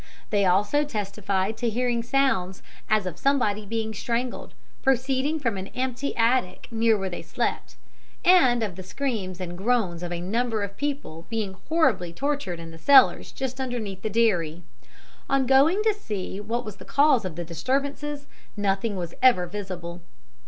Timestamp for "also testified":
0.47-1.57